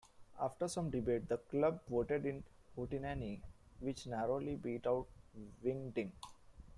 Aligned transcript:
After 0.41 0.67
some 0.67 0.89
debate 0.89 1.29
the 1.29 1.37
club 1.37 1.79
voted 1.87 2.25
in 2.25 2.43
"hootenanny", 2.75 3.39
which 3.79 4.07
narrowly 4.07 4.55
beat 4.55 4.87
out 4.87 5.05
"wingding". 5.63 6.09